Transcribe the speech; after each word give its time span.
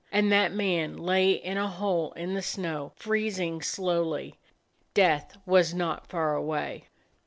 And 0.11 0.31
that 0.31 0.51
man 0.51 0.97
lay 0.97 1.29
in 1.33 1.57
a 1.59 1.67
hole 1.67 2.11
in 2.13 2.33
the 2.33 2.41
snow, 2.41 2.91
freezing 2.95 3.61
slowly. 3.61 4.33
Death 4.95 5.37
was 5.45 5.75
not 5.75 6.07
far 6.09 6.35
away. 6.35 6.85